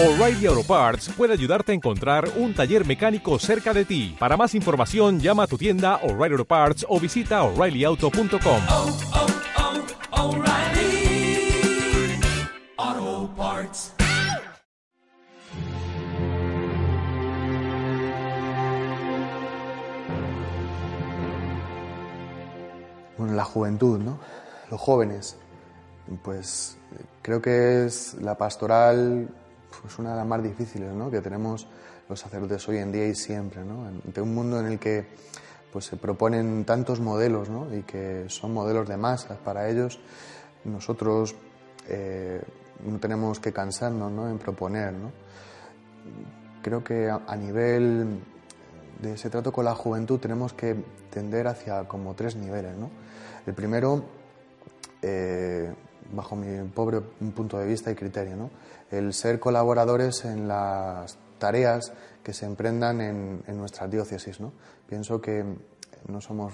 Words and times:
O'Reilly 0.00 0.46
Auto 0.46 0.62
Parts 0.62 1.08
puede 1.08 1.32
ayudarte 1.32 1.72
a 1.72 1.74
encontrar 1.74 2.30
un 2.36 2.54
taller 2.54 2.86
mecánico 2.86 3.36
cerca 3.40 3.74
de 3.74 3.84
ti. 3.84 4.14
Para 4.16 4.36
más 4.36 4.54
información, 4.54 5.18
llama 5.18 5.42
a 5.42 5.46
tu 5.48 5.58
tienda 5.58 5.96
O'Reilly 6.04 6.34
Auto 6.34 6.44
Parts 6.44 6.86
o 6.88 7.00
visita 7.00 7.42
oreillyauto.com. 7.42 8.62
oh, 8.68 8.96
oh, 10.12 10.36
O'Reilly 10.36 11.50
Auto 12.76 13.34
Parts. 13.36 13.92
Bueno, 23.16 23.32
la 23.32 23.44
juventud, 23.44 23.98
¿no? 23.98 24.20
Los 24.70 24.80
jóvenes. 24.80 25.36
Pues 26.22 26.78
creo 27.20 27.42
que 27.42 27.84
es 27.84 28.14
la 28.20 28.38
pastoral 28.38 29.28
pues 29.82 29.98
una 29.98 30.10
de 30.10 30.16
las 30.16 30.26
más 30.26 30.42
difíciles 30.42 30.92
¿no? 30.92 31.10
que 31.10 31.20
tenemos 31.20 31.66
los 32.08 32.18
sacerdotes 32.18 32.66
hoy 32.68 32.78
en 32.78 32.92
día 32.92 33.06
y 33.06 33.14
siempre, 33.14 33.64
¿no? 33.64 33.86
ante 33.86 34.20
un 34.20 34.34
mundo 34.34 34.60
en 34.60 34.66
el 34.66 34.78
que 34.78 35.06
pues, 35.72 35.86
se 35.86 35.96
proponen 35.96 36.64
tantos 36.64 37.00
modelos 37.00 37.48
¿no? 37.48 37.74
y 37.74 37.82
que 37.82 38.24
son 38.28 38.52
modelos 38.52 38.88
de 38.88 38.96
masas 38.96 39.38
para 39.38 39.68
ellos, 39.68 40.00
nosotros 40.64 41.34
eh, 41.88 42.42
no 42.84 42.98
tenemos 42.98 43.40
que 43.40 43.52
cansarnos 43.52 44.10
¿no? 44.10 44.28
en 44.28 44.38
proponer. 44.38 44.92
¿no? 44.92 45.12
Creo 46.62 46.82
que 46.82 47.10
a, 47.10 47.36
nivel 47.36 48.20
de 49.00 49.14
ese 49.14 49.30
trato 49.30 49.52
con 49.52 49.64
la 49.64 49.74
juventud 49.74 50.18
tenemos 50.18 50.52
que 50.52 50.76
tender 51.10 51.46
hacia 51.46 51.84
como 51.84 52.14
tres 52.14 52.36
niveles. 52.36 52.76
¿no? 52.76 52.90
El 53.46 53.54
primero, 53.54 54.04
eh, 55.02 55.72
bajo 56.18 56.34
mi 56.34 56.68
pobre 56.68 57.00
punto 57.00 57.58
de 57.58 57.66
vista 57.66 57.90
y 57.90 57.94
criterio, 57.94 58.36
¿no? 58.36 58.50
el 58.90 59.14
ser 59.14 59.38
colaboradores 59.38 60.24
en 60.24 60.48
las 60.48 61.16
tareas 61.38 61.92
que 62.24 62.32
se 62.32 62.44
emprendan 62.44 63.00
en, 63.00 63.56
nuestras 63.56 63.88
diócesis. 63.90 64.40
¿no? 64.40 64.52
Pienso 64.88 65.20
que 65.20 65.44
no 66.08 66.20
somos, 66.20 66.52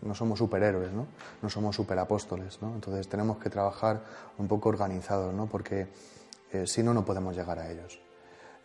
no 0.00 0.14
somos 0.14 0.38
superhéroes, 0.38 0.90
¿no? 0.92 1.06
somos 1.50 1.76
superapóstoles, 1.76 2.58
entonces 2.62 3.06
tenemos 3.08 3.36
que 3.36 3.50
trabajar 3.50 4.00
un 4.38 4.48
poco 4.48 4.70
organizados, 4.70 5.34
¿no? 5.34 5.46
porque 5.46 5.88
eh, 6.52 6.66
si 6.66 6.82
no, 6.82 6.94
no 6.94 7.04
podemos 7.04 7.36
llegar 7.36 7.58
a 7.58 7.70
ellos. 7.70 8.00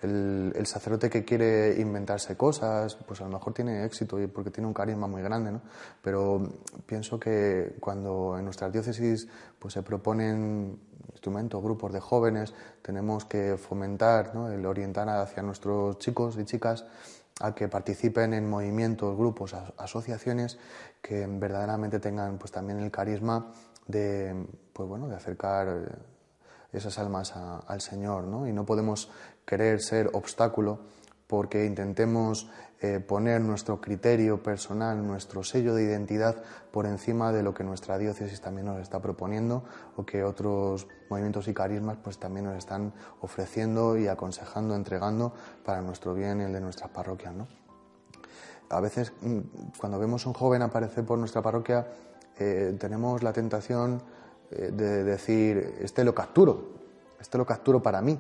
El, 0.02 0.66
sacerdote 0.66 1.10
que 1.10 1.26
quiere 1.26 1.80
inventarse 1.82 2.38
cosas, 2.38 2.96
pues 3.08 3.22
a 3.22 3.24
lo 3.24 3.32
mejor 3.32 3.54
tiene 3.54 3.86
éxito 3.86 4.18
porque 4.34 4.52
tiene 4.52 4.68
un 4.68 4.74
carisma 4.74 5.08
muy 5.08 5.22
grande, 5.22 5.52
¿no? 5.52 5.62
Pero 6.04 6.42
pienso 6.86 7.20
que 7.20 7.76
cuando 7.80 8.38
en 8.38 8.46
nuestras 8.46 8.72
diócesis 8.72 9.28
pues 9.58 9.74
se 9.74 9.82
proponen 9.82 10.80
instrumentos, 11.12 11.64
grupos 11.64 11.94
de 11.94 12.00
jóvenes, 12.00 12.54
tenemos 12.82 13.26
que 13.26 13.58
fomentar, 13.58 14.36
¿no? 14.36 14.52
el 14.52 14.66
orientar 14.66 15.10
hacia 15.10 15.42
nuestros 15.42 15.98
chicos 15.98 16.38
y 16.38 16.46
chicas 16.46 16.86
a 17.40 17.54
que 17.56 17.68
participen 17.68 18.34
en 18.34 18.50
movimientos, 18.50 19.18
grupos, 19.18 19.56
asociaciones 19.78 20.58
que 21.02 21.28
verdaderamente 21.28 22.00
tengan 22.00 22.38
pues 22.38 22.52
también 22.52 22.80
el 22.80 22.92
carisma 22.92 23.52
de 23.88 24.48
pues 24.74 24.88
bueno, 24.88 25.08
de 25.08 25.16
acercar 25.16 26.00
esas 26.72 26.98
almas 27.00 27.36
a, 27.36 27.60
al 27.60 27.82
Señor, 27.82 28.26
¿no? 28.26 28.48
Y 28.48 28.54
no 28.54 28.66
podemos 28.66 29.10
querer 29.46 29.82
ser 29.82 30.10
obstáculo 30.14 30.80
porque 31.28 31.66
intentemos 31.66 32.50
eh, 32.80 33.00
poner 33.00 33.42
nuestro 33.42 33.82
criterio 33.82 34.44
personal, 34.44 35.06
nuestro 35.06 35.44
sello 35.44 35.74
de 35.74 35.84
identidad 35.84 36.44
por 36.72 36.86
encima 36.86 37.32
de 37.32 37.42
lo 37.42 37.54
que 37.54 37.64
nuestra 37.64 37.98
diócesis 37.98 38.40
también 38.40 38.68
nos 38.68 38.80
está 38.80 39.02
proponiendo 39.02 39.64
o 39.96 40.06
que 40.06 40.24
otros 40.24 40.88
movimientos 41.10 41.48
y 41.48 41.56
carismas 41.56 41.98
pues 42.04 42.20
también 42.20 42.46
nos 42.46 42.56
están 42.56 42.94
ofreciendo 43.22 43.98
y 43.98 44.08
aconsejando, 44.08 44.76
entregando 44.76 45.34
para 45.66 45.82
nuestro 45.82 46.14
bien 46.14 46.40
y 46.40 46.44
el 46.44 46.54
de 46.54 46.62
nuestras 46.62 46.92
parroquias, 46.92 47.34
¿no? 47.34 47.48
A 48.70 48.80
veces 48.80 49.12
mm, 49.22 49.40
cuando 49.80 49.98
vemos 49.98 50.28
un 50.28 50.34
joven 50.34 50.62
aparecer 50.62 51.04
por 51.04 51.18
nuestra 51.18 51.42
parroquia 51.42 51.88
eh, 52.38 52.76
tenemos 52.80 53.24
la 53.24 53.34
tentación 53.34 54.04
de 54.50 55.04
decir, 55.04 55.76
este 55.82 56.04
lo 56.04 56.16
capturo, 56.16 56.70
este 57.20 57.38
lo 57.38 57.46
capturo 57.46 57.82
para 57.82 58.02
mí 58.02 58.18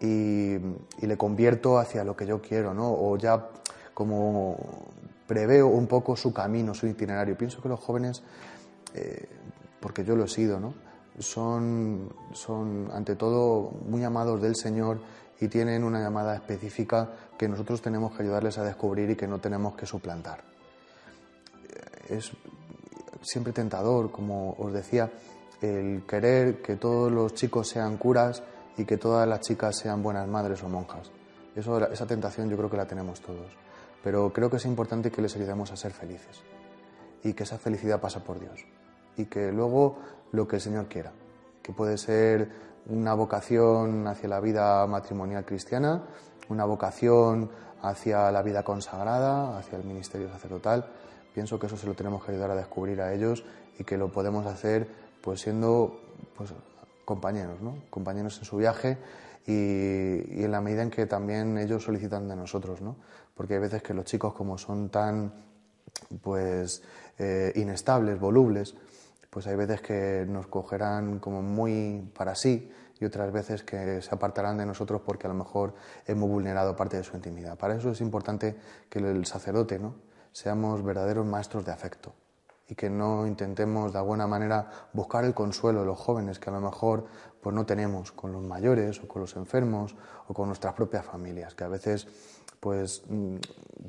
y, 0.00 0.54
y, 0.54 1.06
le 1.06 1.16
convierto 1.16 1.78
hacia 1.78 2.02
lo 2.04 2.16
que 2.16 2.26
yo 2.26 2.40
quiero, 2.40 2.74
¿no? 2.74 2.92
O 2.92 3.16
ya 3.16 3.48
como 3.94 4.56
preveo 5.26 5.68
un 5.68 5.86
poco 5.86 6.16
su 6.16 6.32
camino, 6.32 6.74
su 6.74 6.86
itinerario. 6.86 7.36
Pienso 7.36 7.62
que 7.62 7.68
los 7.68 7.80
jóvenes, 7.80 8.22
eh, 8.94 9.26
porque 9.80 10.04
yo 10.04 10.16
lo 10.16 10.24
he 10.24 10.28
sido, 10.28 10.60
¿no? 10.60 10.74
Son, 11.18 12.12
son 12.32 12.90
ante 12.92 13.14
todo 13.14 13.70
muy 13.88 14.02
amados 14.02 14.42
del 14.42 14.56
Señor 14.56 15.00
y 15.40 15.48
tienen 15.48 15.84
una 15.84 16.00
llamada 16.00 16.34
específica 16.34 17.10
que 17.38 17.48
nosotros 17.48 17.80
tenemos 17.80 18.14
que 18.14 18.22
ayudarles 18.22 18.58
a 18.58 18.64
descubrir 18.64 19.10
y 19.10 19.16
que 19.16 19.28
no 19.28 19.38
tenemos 19.38 19.76
que 19.76 19.86
suplantar. 19.86 20.42
Es 22.08 22.32
siempre 23.22 23.52
tentador, 23.52 24.10
como 24.10 24.54
os 24.58 24.72
decía, 24.72 25.10
el 25.60 26.04
querer 26.06 26.60
que 26.60 26.76
todos 26.76 27.10
los 27.10 27.34
chicos 27.34 27.68
sean 27.68 27.96
curas 27.96 28.42
y 28.76 28.84
que 28.84 28.96
todas 28.96 29.26
las 29.28 29.40
chicas 29.40 29.76
sean 29.76 30.02
buenas 30.02 30.28
madres 30.28 30.62
o 30.62 30.68
monjas. 30.68 31.10
Esa 31.54 32.06
tentación 32.06 32.50
yo 32.50 32.56
creo 32.56 32.70
que 32.70 32.76
la 32.76 32.86
tenemos 32.86 33.20
todos. 33.20 33.56
Pero 34.02 34.32
creo 34.32 34.50
que 34.50 34.56
es 34.56 34.66
importante 34.66 35.10
que 35.10 35.22
les 35.22 35.34
ayudemos 35.36 35.72
a 35.72 35.76
ser 35.76 35.92
felices 35.92 36.42
y 37.22 37.32
que 37.32 37.44
esa 37.44 37.58
felicidad 37.58 38.00
pasa 38.00 38.22
por 38.22 38.38
Dios 38.38 38.64
y 39.16 39.24
que 39.26 39.50
luego 39.50 39.98
lo 40.32 40.46
que 40.46 40.56
el 40.56 40.62
Señor 40.62 40.86
quiera, 40.86 41.12
que 41.62 41.72
puede 41.72 41.96
ser 41.96 42.50
una 42.86 43.14
vocación 43.14 44.06
hacia 44.06 44.28
la 44.28 44.40
vida 44.40 44.86
matrimonial 44.86 45.44
cristiana, 45.44 46.02
una 46.48 46.66
vocación 46.66 47.50
hacia 47.80 48.30
la 48.30 48.42
vida 48.42 48.62
consagrada, 48.62 49.56
hacia 49.56 49.78
el 49.78 49.84
ministerio 49.84 50.28
sacerdotal. 50.28 50.86
Pienso 51.32 51.58
que 51.58 51.66
eso 51.66 51.76
se 51.76 51.86
lo 51.86 51.94
tenemos 51.94 52.22
que 52.24 52.32
ayudar 52.32 52.50
a 52.50 52.56
descubrir 52.56 53.00
a 53.00 53.12
ellos 53.14 53.44
y 53.78 53.84
que 53.84 53.96
lo 53.96 54.12
podemos 54.12 54.44
hacer 54.46 54.86
pues 55.24 55.40
siendo 55.40 56.02
pues, 56.36 56.52
compañeros, 57.06 57.58
¿no? 57.62 57.78
compañeros 57.88 58.38
en 58.38 58.44
su 58.44 58.58
viaje 58.58 58.98
y, 59.46 60.44
en 60.44 60.52
la 60.52 60.60
medida 60.60 60.82
en 60.82 60.90
que 60.90 61.06
también 61.06 61.56
ellos 61.56 61.82
solicitan 61.82 62.28
de 62.28 62.36
nosotros, 62.36 62.82
¿no? 62.82 62.96
porque 63.34 63.54
hay 63.54 63.60
veces 63.60 63.82
que 63.82 63.94
los 63.94 64.04
chicos 64.04 64.34
como 64.34 64.58
son 64.58 64.90
tan 64.90 65.32
pues 66.22 66.82
eh, 67.18 67.52
inestables, 67.56 68.20
volubles, 68.20 68.74
pues 69.30 69.46
hay 69.46 69.56
veces 69.56 69.80
que 69.80 70.26
nos 70.28 70.46
cogerán 70.46 71.20
como 71.20 71.40
muy 71.40 72.06
para 72.14 72.34
sí 72.34 72.70
y 73.00 73.06
otras 73.06 73.32
veces 73.32 73.62
que 73.62 74.02
se 74.02 74.14
apartarán 74.14 74.58
de 74.58 74.66
nosotros 74.66 75.00
porque 75.06 75.26
a 75.26 75.30
lo 75.30 75.36
mejor 75.36 75.74
hemos 76.06 76.28
vulnerado 76.28 76.76
parte 76.76 76.98
de 76.98 77.02
su 77.02 77.16
intimidad. 77.16 77.56
Para 77.56 77.76
eso 77.76 77.90
es 77.90 78.02
importante 78.02 78.56
que 78.90 78.98
el 78.98 79.24
sacerdote, 79.24 79.78
¿no? 79.78 79.94
seamos 80.32 80.84
verdaderos 80.84 81.24
maestros 81.24 81.64
de 81.64 81.72
afecto 81.72 82.12
y 82.68 82.74
que 82.74 82.88
no 82.88 83.26
intentemos 83.26 83.92
de 83.92 83.98
alguna 83.98 84.26
manera 84.26 84.88
buscar 84.92 85.24
el 85.24 85.34
consuelo 85.34 85.80
de 85.80 85.86
los 85.86 85.98
jóvenes 85.98 86.38
que 86.38 86.50
a 86.50 86.52
lo 86.52 86.60
mejor 86.60 87.06
pues 87.42 87.54
no 87.54 87.66
tenemos 87.66 88.12
con 88.12 88.32
los 88.32 88.42
mayores 88.42 89.00
o 89.02 89.08
con 89.08 89.20
los 89.20 89.36
enfermos 89.36 89.94
o 90.28 90.34
con 90.34 90.46
nuestras 90.46 90.72
propias 90.72 91.04
familias, 91.04 91.54
que 91.54 91.64
a 91.64 91.68
veces 91.68 92.06
pues, 92.58 93.02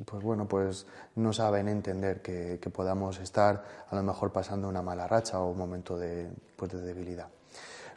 pues 0.05 0.21
bueno, 0.21 0.49
pues 0.49 0.85
no 1.15 1.31
saben 1.31 1.69
entender 1.69 2.21
que, 2.21 2.59
que, 2.61 2.69
podamos 2.69 3.19
estar 3.19 3.63
a 3.89 3.95
lo 3.95 4.03
mejor 4.03 4.33
pasando 4.33 4.67
una 4.67 4.81
mala 4.81 5.07
racha 5.07 5.39
o 5.39 5.51
un 5.51 5.57
momento 5.57 5.97
de, 5.97 6.29
pues 6.57 6.73
de 6.73 6.81
debilidad. 6.81 7.29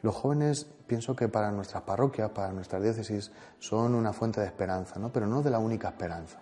Los 0.03 0.15
jóvenes 0.15 0.69
pienso 0.87 1.17
que 1.17 1.27
para 1.27 1.51
nuestras 1.51 1.83
parroquias, 1.83 2.31
para 2.31 2.53
nuestras 2.53 2.81
diócesis, 2.81 3.33
son 3.59 3.97
una 3.97 4.13
fuente 4.13 4.41
de 4.41 4.47
esperanza, 4.47 5.01
¿no? 5.01 5.11
pero 5.11 5.27
no 5.27 5.43
de 5.43 5.51
la 5.51 5.59
única 5.59 5.89
esperanza. 5.89 6.39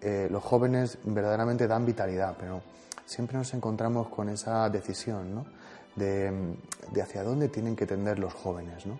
Eh, 0.00 0.28
los 0.30 0.42
jóvenes 0.42 0.98
verdaderamente 1.04 1.66
dan 1.66 1.84
vitalidad, 1.84 2.36
pero 2.38 2.62
siempre 3.04 3.36
nos 3.36 3.52
encontramos 3.54 4.08
con 4.08 4.28
esa 4.28 4.68
decisión 4.70 5.34
¿no? 5.34 5.46
de, 5.96 6.56
de, 6.90 7.02
hacia 7.02 7.22
dónde 7.22 7.48
tienen 7.48 7.76
que 7.76 7.86
tender 7.86 8.18
los 8.18 8.32
jóvenes. 8.32 8.86
¿no? 8.86 8.98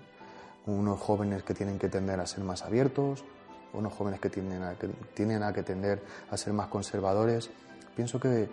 Unos 0.67 1.01
jóvenes 1.01 1.43
que 1.43 1.55
tienen 1.55 1.79
que 1.79 1.89
tender 1.89 2.21
a 2.21 2.27
ser 2.27 2.45
más 2.45 2.63
abiertos, 2.63 3.25
unos 3.73 3.93
jóvenes 3.93 4.21
que 4.21 4.29
tienen 4.29 4.63
a 4.63 4.75
que, 4.75 4.89
tienen 5.15 5.43
a 5.43 5.53
que 5.53 5.63
tender 5.63 6.03
a 6.31 6.37
ser 6.37 6.53
más 6.53 6.69
conservadores. 6.69 7.51
Pienso 7.97 8.21
que 8.21 8.49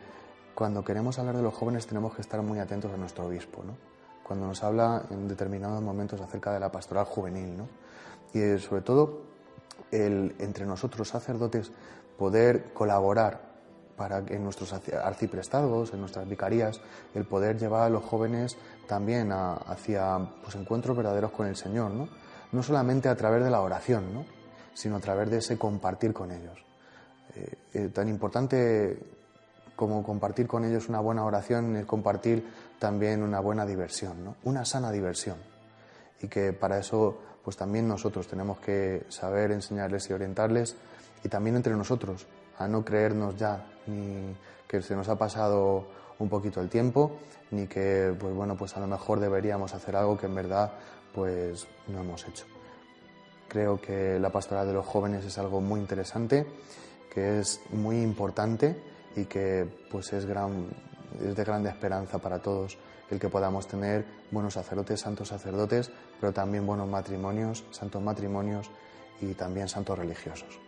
cuando 0.56 0.84
queremos 0.84 1.20
hablar 1.20 1.36
de 1.36 1.44
los 1.44 1.54
jóvenes 1.54 1.86
tenemos 1.86 2.16
que 2.16 2.22
estar 2.22 2.42
muy 2.42 2.60
atentos 2.60 2.92
a 2.94 2.98
nuestro 2.98 3.26
obispo, 3.26 3.64
¿no? 3.64 3.74
cuando 4.24 4.46
nos 4.46 4.64
habla 4.64 5.04
en 5.10 5.28
determinados 5.28 5.82
momentos 5.82 6.20
acerca 6.20 6.54
de 6.54 6.60
la 6.60 6.72
pastoral 6.72 7.06
juvenil. 7.06 7.58
¿no? 7.58 7.68
Y 8.34 8.60
sobre 8.60 8.82
todo, 8.82 9.22
el, 9.92 10.36
entre 10.40 10.66
nosotros 10.66 11.08
sacerdotes 11.08 11.72
poder 12.18 12.74
colaborar 12.74 13.48
para 13.96 14.24
que 14.24 14.36
en 14.36 14.44
nuestros 14.44 14.74
arciprestados, 14.74 15.92
en 15.92 16.00
nuestras 16.00 16.30
vicarías, 16.30 16.80
el 17.16 17.26
poder 17.26 17.58
llevar 17.58 17.84
a 17.84 17.90
los 17.90 18.04
jóvenes 18.04 18.56
también 18.88 19.32
a, 19.32 19.54
hacia 19.54 20.20
pues, 20.44 20.56
encuentros 20.56 20.96
verdaderos 20.96 21.32
con 21.32 21.48
el 21.48 21.56
Señor, 21.56 21.92
¿no? 21.92 22.08
no 22.52 22.64
solamente 22.64 23.10
a 23.10 23.16
través 23.16 23.44
de 23.44 23.50
la 23.50 23.62
oración, 23.62 24.14
¿no? 24.14 24.26
sino 24.74 24.98
a 24.98 25.00
través 25.00 25.32
de 25.32 25.38
ese 25.38 25.58
compartir 25.58 26.14
con 26.14 26.32
ellos. 26.32 26.60
Eh, 27.36 27.54
eh, 27.74 27.90
tan 27.90 28.08
importante 28.08 29.00
como 29.76 30.04
compartir 30.04 30.48
con 30.48 30.64
ellos 30.64 30.90
una 30.90 31.00
buena 31.00 31.26
oración 31.26 31.76
es 31.76 31.86
compartir 31.86 32.48
también 32.80 33.24
una 33.24 33.40
buena 33.40 33.66
diversión, 33.66 34.24
¿no? 34.24 34.36
una 34.44 34.64
sana 34.64 34.92
diversión. 34.92 35.38
Y 36.22 36.28
que 36.28 36.54
para 36.54 36.80
eso 36.80 37.18
pues 37.44 37.56
también 37.56 37.88
nosotros 37.88 38.28
tenemos 38.28 38.60
que 38.60 39.06
saber 39.10 39.52
enseñarles 39.52 40.10
y 40.10 40.14
orientarles 40.14 40.76
y 41.24 41.30
también 41.30 41.56
entre 41.56 41.74
nosotros 41.76 42.28
a 42.58 42.68
no 42.68 42.84
creernos 42.84 43.38
ya 43.38 43.66
ni 43.86 44.36
que 44.68 44.82
se 44.82 44.96
nos 44.96 45.08
ha 45.08 45.18
pasado 45.18 45.88
un 46.20 46.28
poquito 46.28 46.60
el 46.60 46.70
tiempo 46.70 47.20
ni 47.52 47.68
que 47.68 48.14
pues 48.20 48.34
bueno 48.34 48.58
pues 48.58 48.76
a 48.76 48.80
lo 48.80 48.88
mejor 48.88 49.20
deberíamos 49.20 49.74
hacer 49.74 49.96
algo 49.96 50.18
que 50.18 50.26
en 50.26 50.36
verdad 50.36 50.74
pues 51.14 51.68
no 51.88 52.02
hemos 52.02 52.28
hecho. 52.28 52.46
Creo 53.48 53.80
que 53.80 54.20
la 54.20 54.30
pastoral 54.30 54.68
de 54.68 54.74
los 54.74 54.86
jóvenes 54.86 55.24
es 55.26 55.38
algo 55.38 55.62
muy 55.62 55.80
interesante, 55.80 56.46
que 57.14 57.40
es 57.40 57.62
muy 57.72 58.02
importante 58.02 58.76
y 59.16 59.26
que 59.26 59.68
pues 59.90 60.12
es, 60.14 60.26
gran, 60.26 60.68
es 61.20 61.36
de 61.36 61.44
grande 61.44 61.70
esperanza 61.70 62.20
para 62.20 62.40
todos 62.40 62.78
el 63.10 63.20
que 63.20 63.30
podamos 63.30 63.68
tener 63.68 64.06
buenos 64.32 64.56
sacerdotes, 64.56 65.00
santos 65.00 65.30
sacerdotes, 65.30 65.92
pero 66.20 66.34
también 66.34 66.66
buenos 66.66 66.88
matrimonios, 66.88 67.64
santos 67.72 68.02
matrimonios 68.02 68.70
y 69.22 69.34
también 69.34 69.68
santos 69.68 69.98
religiosos. 69.98 70.67